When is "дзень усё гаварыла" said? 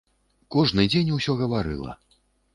0.95-1.97